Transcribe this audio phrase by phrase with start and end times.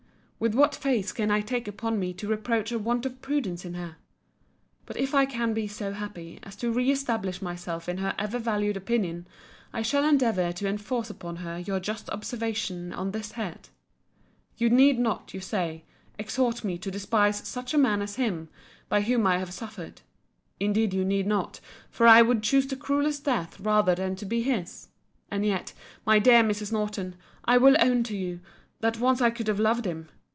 [0.43, 3.75] With what face can I take upon me to reproach a want of prudence in
[3.75, 3.97] her?
[4.87, 8.39] But if I can be so happy as to re establish myself in her ever
[8.39, 9.27] valued opinion,
[9.71, 13.69] I shall endeavour to enforce upon her your just observation on this head.
[14.57, 15.83] You need not, you say,
[16.17, 18.49] exhort me to despise such a man as him,
[18.89, 21.59] by whom I have suffered—indeed you need not:
[21.91, 24.87] for I would choose the cruellest death rather than to be his.
[25.29, 25.73] And yet,
[26.03, 26.71] my dear Mrs.
[26.71, 27.13] Norton,
[27.45, 28.39] I will own to you,
[28.79, 30.09] that once I could have loved him.